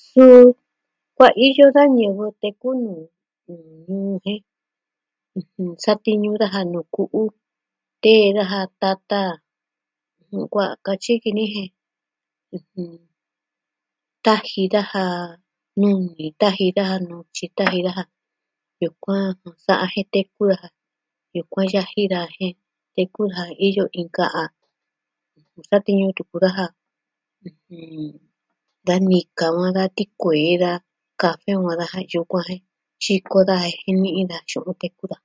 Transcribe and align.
Suu 0.00 0.46
kuaiyo 1.16 1.66
da 1.76 1.82
ñivɨ 1.98 2.26
teku 2.40 2.68
ñuu 2.84 3.02
jen 4.24 4.40
satiñu 5.82 6.30
daja 6.40 6.60
nuu 6.72 6.86
ku'u, 6.94 7.22
tee 8.02 8.26
daja 8.36 8.60
tata, 8.80 9.20
sukuan 10.28 10.70
katyi 10.86 11.14
ki 11.22 11.30
ni 11.36 11.44
jen, 11.54 11.72
taji 14.24 14.62
daja 14.74 15.04
nuni, 15.80 16.24
taji 16.40 16.66
daja 16.76 16.96
nutyi, 17.08 17.44
taji 17.58 17.80
daja 17.86 18.02
yukuan 18.82 19.28
sa'a 19.64 19.86
jen 19.94 20.08
tee 20.12 20.26
kuu 20.34 20.50
a 20.56 20.56
ja. 20.62 20.68
Yukuan 21.38 21.68
yaji 21.74 22.02
daa 22.12 22.28
jen 22.36 22.54
teku 22.94 23.22
ja 23.34 23.42
iyo 23.66 23.84
inka 24.00 24.24
a 24.42 24.44
satiñu 25.68 26.06
tuku 26.16 26.36
daja. 26.44 26.66
Da 28.86 28.94
nika 29.08 29.46
va 29.54 29.84
tikuee 29.96 30.52
da 30.62 30.70
kafe 31.20 31.52
va 31.64 31.72
daja 31.80 32.00
tyukuan 32.10 32.44
jen. 32.48 32.60
Xiko 33.02 33.38
daja 33.48 33.68
jen 33.82 33.96
ni'i 34.02 34.22
daa 34.30 34.42
tyu'un 34.48 34.78
teku 34.82 35.04
daa. 35.12 35.22